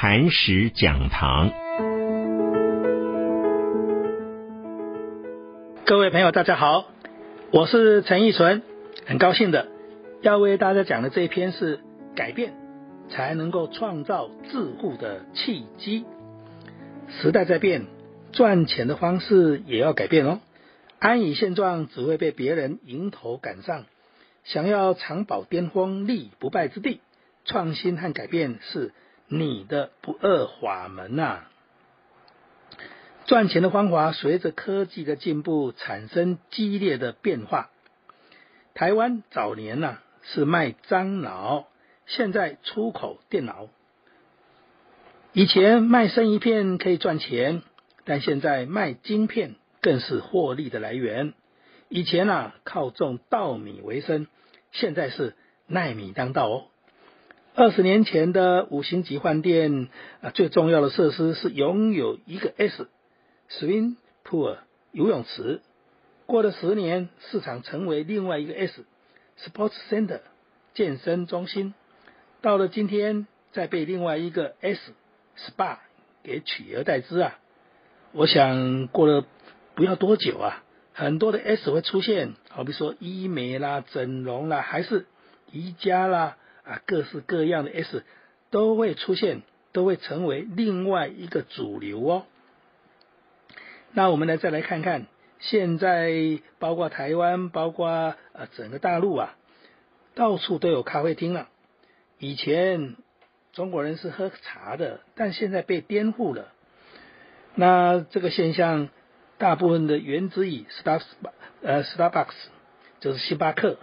[0.00, 1.50] 磐石讲堂。
[5.84, 6.84] 各位朋友，大家好，
[7.50, 8.62] 我是陈义纯，
[9.06, 9.66] 很高兴的
[10.22, 11.80] 要为大家讲的这一篇是
[12.14, 12.52] 改变
[13.10, 16.04] 才能够创造致富的契机。
[17.20, 17.86] 时代在变，
[18.30, 20.38] 赚钱的方式也要改变哦。
[21.00, 23.84] 安以现状只会被别人迎头赶上，
[24.44, 27.00] 想要长保巅峰、立不败之地，
[27.44, 28.92] 创新和改变是。
[29.28, 31.40] 你的不二法门呐，
[33.26, 37.70] 赚钱的方法随着科技的进步产生激烈的变化。
[38.74, 41.66] 台湾早年呐是卖樟脑，
[42.06, 43.68] 现在出口电脑。
[45.34, 47.62] 以前卖生鱼片可以赚钱，
[48.04, 51.34] 但现在卖晶片更是获利的来源。
[51.90, 54.26] 以前呐靠种稻米为生，
[54.72, 55.34] 现在是
[55.66, 56.64] 奈米当道哦。
[57.58, 59.88] 二十年前的五星级饭店
[60.20, 64.58] 啊，最重要的设施是拥有一个 S，Swim Pool
[64.92, 65.60] 游泳池。
[66.26, 70.20] 过了十年，市场成为另外一个 S，Sports Center
[70.72, 71.74] 健身中心。
[72.42, 75.78] 到了今天，再被另外一个 S，Spa
[76.22, 77.40] 给取而代之啊！
[78.12, 79.26] 我想过了
[79.74, 85.06] 不要多久啊，很多的 S 会出现，好比说医美啦、整容啦，还是
[85.50, 86.36] 瑜伽啦。
[86.68, 88.04] 啊，各式各样的 S
[88.50, 89.40] 都会出现，
[89.72, 92.26] 都会成为另外一个主流哦。
[93.92, 95.06] 那我们来再来看看，
[95.40, 96.12] 现在
[96.58, 97.88] 包括台湾，包括
[98.34, 99.34] 呃整个大陆啊，
[100.14, 101.48] 到处都有咖啡厅了。
[102.18, 102.96] 以前
[103.54, 106.52] 中国人是喝茶的，但现在被颠覆了。
[107.54, 108.90] 那这个现象，
[109.38, 111.00] 大部分的源自于 Star
[111.62, 112.34] 呃 Starbucks，
[113.00, 113.78] 就是星巴克。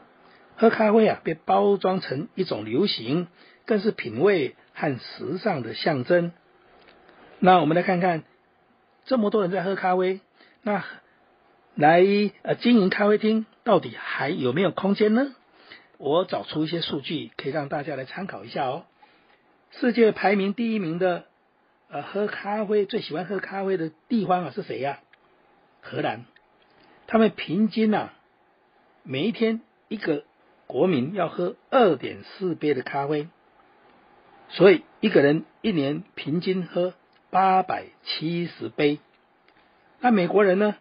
[0.58, 3.28] 喝咖啡啊，被包装成一种流行，
[3.66, 6.31] 更是品味和时尚的象征。
[7.39, 8.23] 那我们来看看，
[9.03, 10.22] 这么多人在喝咖啡，
[10.62, 10.86] 那
[11.75, 12.02] 来
[12.44, 15.35] 呃经营咖啡厅，到底还有没有空间呢？
[15.97, 18.85] 我找出一些数据，可以让大家来参考一下哦。
[19.72, 21.25] 世界排名第一名的
[21.90, 25.00] 呃喝咖啡最喜欢喝咖啡的地方啊是谁呀？
[25.81, 26.24] 荷兰，
[27.07, 28.13] 他们平均啊
[29.03, 29.59] 每一天
[29.90, 30.24] 一个。
[30.68, 33.28] 国民要喝二点四杯的咖啡，
[34.50, 36.94] 所以一个人一年平均喝
[37.30, 39.00] 八百七十杯。
[40.00, 40.75] 那美国人呢？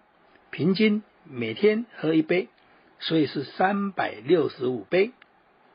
[0.50, 2.48] 平均每天喝一杯，
[2.98, 5.12] 所以是三百六十五杯。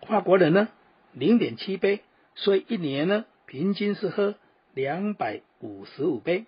[0.08, 0.70] 法国人呢？
[1.14, 2.02] 零点七杯，
[2.36, 4.36] 所以一年呢平均是喝
[4.74, 6.46] 两百五十五杯。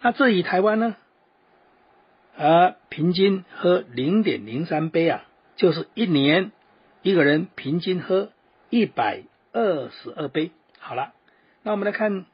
[0.00, 0.96] 那至于台湾呢？
[2.36, 5.24] 啊，平均喝零点零三杯啊。
[5.56, 6.52] 就是一年
[7.02, 8.30] 一个人平均喝
[8.70, 9.22] 一百
[9.52, 10.50] 二十二杯。
[10.78, 11.12] 好了，
[11.62, 12.26] 那我们来看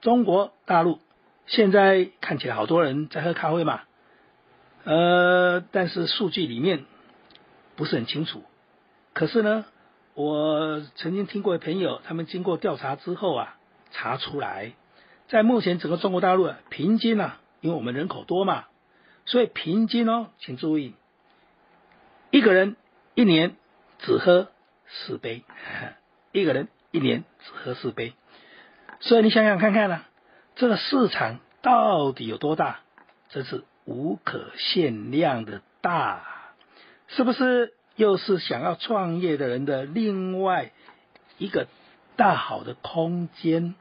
[0.00, 1.00] 中国大陆，
[1.46, 3.80] 现在看起来好多人在喝咖啡嘛，
[4.84, 6.84] 呃，但是数据里面
[7.76, 8.42] 不是很清楚。
[9.12, 9.64] 可是呢，
[10.14, 13.56] 我曾经听过的朋友他们经过调查之后啊，
[13.90, 14.74] 查出来，
[15.28, 18.66] 在目前整个中国大陆啊，平均啊，因为我们人口多嘛，
[19.24, 20.94] 所以平均哦，请注意。
[22.30, 22.76] 一个人
[23.14, 23.56] 一年
[23.98, 24.48] 只喝
[24.88, 25.44] 四杯，
[26.32, 28.14] 一个人一年只喝四杯，
[29.00, 30.02] 所以你想想看看呢，
[30.54, 32.80] 这个市场到底有多大？
[33.28, 36.24] 真是无可限量的大，
[37.08, 37.72] 是不是？
[37.96, 40.70] 又是想要创业的人的另外
[41.38, 41.66] 一个
[42.14, 43.74] 大好的空间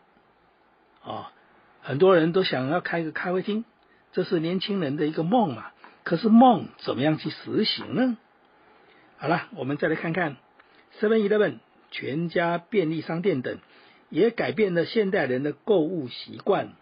[1.04, 1.34] 啊！
[1.82, 3.66] 很多人都想要开个咖啡厅，
[4.14, 5.66] 这是年轻人的一个梦嘛。
[6.04, 8.18] 可是梦怎么样去实行呢？
[9.18, 10.38] 好了，我们再来看看
[11.00, 11.60] Seven Eleven
[11.90, 13.60] 全家便利商店等，
[14.10, 16.74] 也改变了现代人的购物习惯。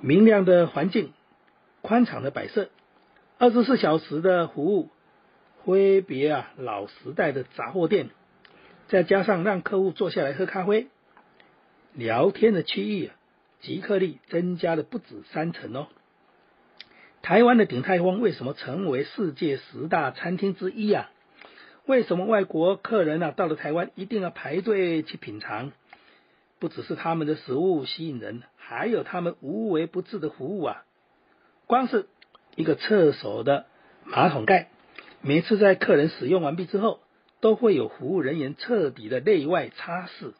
[0.00, 1.12] 明亮的环境、
[1.80, 2.68] 宽敞的摆设、
[3.38, 4.90] 二十四小时的服务，
[5.64, 8.10] 挥别啊老时代的杂货店，
[8.88, 10.88] 再加上让客户坐下来喝咖啡、
[11.94, 13.14] 聊天的区域，啊
[13.60, 15.88] 即客力增加了不止三成哦。
[17.22, 21.10] 台湾的鼎泰丰为什么成为世界十大餐厅之一啊？
[21.84, 25.72] 为什么外国客人啊到了台湾一定要排队去品尝？
[26.58, 30.84] 不只是他们的食物吸引人，还有他们无微不至的服务啊！
[31.66, 32.06] 光是
[32.56, 33.66] 一个厕所的
[34.04, 34.68] 马桶盖，
[35.20, 37.00] 每次在客人使用完毕之后，
[37.40, 40.32] 都会有服务人员彻底的内外擦拭。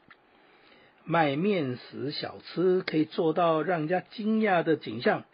[1.05, 5.25] 卖面食小吃可以做到让人家惊讶的景象。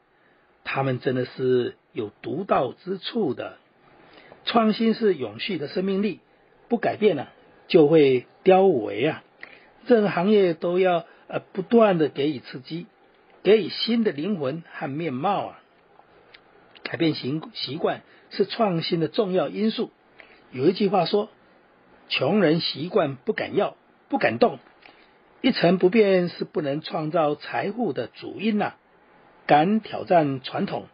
[0.65, 3.59] 他们真的是有独到之处的，
[4.45, 6.21] 创新是永续的生命力，
[6.69, 7.29] 不改变了
[7.69, 9.23] 就会凋萎啊！
[9.87, 12.87] 任何行业都要呃不断的给予刺激，
[13.43, 15.61] 给予新的灵魂和面貌啊。
[16.83, 19.91] 改变习习惯是创新的重要因素。
[20.51, 21.29] 有一句话说
[22.09, 23.77] ：“穷人习惯不敢要，
[24.09, 24.59] 不敢动。
[25.41, 28.75] 一成不变是不能创造财富的主因呐。
[29.47, 30.87] 敢挑战传统，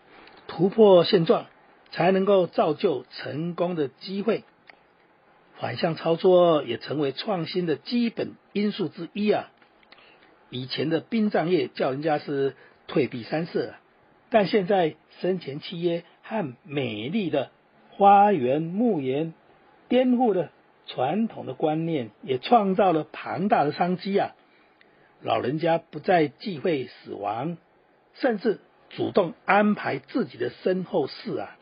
[0.47, 1.47] 突破现状，
[1.91, 4.45] 才能够造就成功的机会。
[5.59, 9.51] 反向操作也成为创新的基本因素之一啊。
[10.49, 12.57] 以前的殡葬业叫人家是
[12.87, 13.75] 退避三舍。”
[14.33, 17.51] 但现在生前契约和美丽的
[17.91, 19.35] 花园墓园
[19.89, 20.53] 颠覆了
[20.87, 24.37] 传统的观念，也创造了庞大的商机啊！
[25.21, 27.57] 老人家不再忌讳死亡，
[28.21, 31.57] 甚至主动安排自己的身后事啊！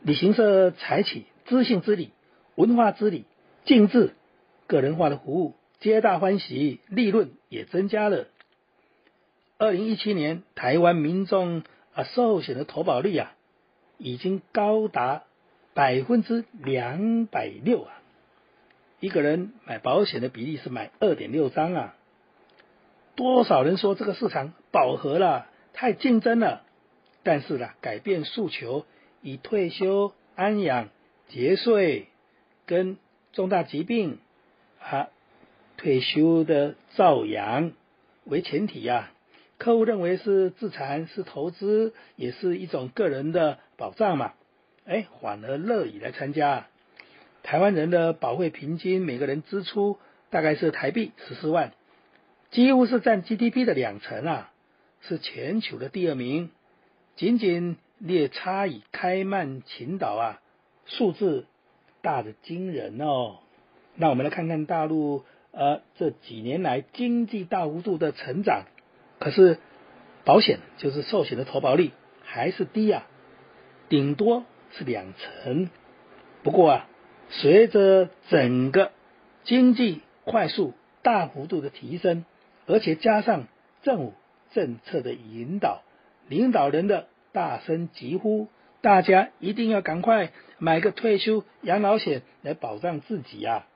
[0.00, 2.12] 旅行社采取知性之礼、
[2.54, 3.24] 文化之礼、
[3.64, 4.14] 精致、
[4.66, 8.26] 个人化的服务，皆大欢喜，利润也增加了。
[9.58, 11.62] 二零一七年，台湾民众
[11.94, 13.32] 啊寿险的投保率啊，
[13.98, 15.24] 已经高达
[15.74, 18.02] 百分之两百六啊！
[19.00, 21.96] 一个人买保险的比例是买二点六张啊！
[23.16, 26.62] 多少人说这个市场饱和了，太竞争了？
[27.22, 28.86] 但是呢，改变诉求，
[29.22, 30.90] 以退休、安养、
[31.28, 32.08] 节税
[32.66, 32.98] 跟
[33.32, 34.18] 重大疾病
[34.80, 35.08] 啊
[35.76, 37.72] 退休的照养
[38.24, 39.10] 为前提呀。
[39.58, 44.34] 客户认为是自残是投资，也是一种个人的保障嘛？
[44.84, 46.66] 哎，反而乐意来参加。
[47.42, 49.98] 台湾人的保费平均每个人支出
[50.30, 51.72] 大概是台币十四万，
[52.56, 54.50] 几乎是占 GDP 的两成啊，
[55.02, 56.48] 是全球的第二名，
[57.14, 60.40] 仅仅略差以开曼群岛啊，
[60.86, 61.44] 数字
[62.00, 63.40] 大的惊人哦。
[63.94, 68.64] 那我们来看看大陆呃这几年来经济大幅度的成长。
[69.18, 69.58] 可是
[70.24, 71.90] 保险就是寿险的投保率
[72.22, 73.06] 还是低啊，
[73.90, 75.68] 顶多是两成。
[76.42, 76.88] 不过啊，
[77.28, 78.92] 随着整个
[79.44, 80.72] 经济快速
[81.02, 82.24] 大幅度的提升，
[82.66, 83.46] 而且加上
[83.82, 84.14] 政府
[84.52, 85.82] 政策的引导，
[86.28, 88.48] 领导人的大声疾呼，
[88.80, 93.66] 大家一定要赶快买个退休养老险来保障自己啊！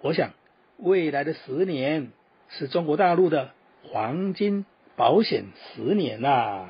[0.00, 0.30] 我想
[0.76, 2.10] 未来的十年
[2.48, 3.52] 是中国大陆的
[3.82, 4.66] 黄金。
[4.96, 6.66] 保险十年呐，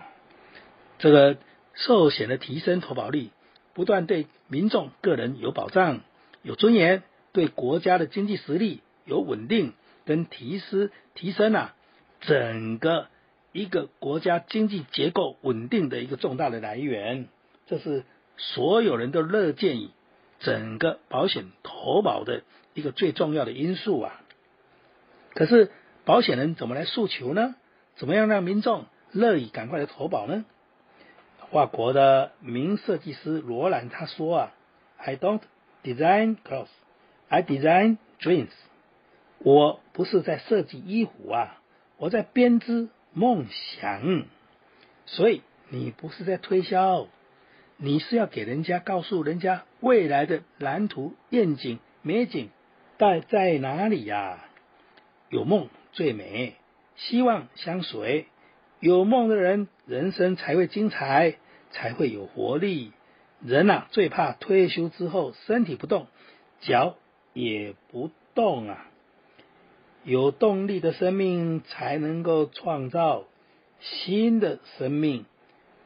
[0.99, 1.37] 这个
[1.75, 3.31] 寿险的提升投保率，
[3.75, 6.03] 不断对民众个人有保障、
[6.43, 9.73] 有尊严，对国家的经济实力有稳定
[10.11, 11.77] 跟提升提升啊，
[12.21, 13.07] 整个
[13.53, 17.29] 一个国家经济结构稳定的一个重大的来源，
[17.69, 18.03] 这是
[18.37, 19.91] 所有人都乐见于
[20.41, 22.43] 整个保险投保的
[22.75, 24.21] 一个最重要的因素啊。
[25.33, 25.71] 可是
[26.05, 27.55] 保险人怎么来诉求呢？
[27.95, 30.45] 怎么样让民众乐意赶快来投保呢？
[31.53, 34.53] 法国的名设计师罗兰他说啊
[34.97, 35.43] ：“I don't
[35.85, 36.67] design clothes,
[37.29, 38.51] I design dreams。
[39.43, 41.61] 我不是在设计衣服啊，
[41.97, 44.25] 我在编织梦想。
[45.07, 47.09] 所以你不是在推销，
[47.77, 52.51] 你是要给人家告诉人家未来的蓝图、愿景、美景
[52.99, 54.45] 在在哪里呀？
[55.29, 56.55] 有梦最美。”
[56.97, 58.27] 希望相随，
[58.79, 61.37] 有梦的人，人生才会精彩，
[61.71, 62.93] 才会有活力。
[63.41, 66.09] 人呐，最怕退休之后身体不动，
[66.61, 66.97] 脚
[67.33, 68.87] 也不动啊。
[70.05, 73.25] 有动力的生命才能够创造
[73.81, 75.27] 新的生命，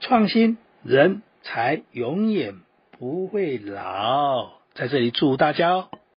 [0.00, 2.54] 创新，人才永远
[2.98, 4.50] 不会老。
[4.74, 5.88] 在这里祝大家。